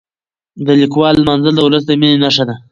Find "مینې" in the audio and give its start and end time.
1.99-2.17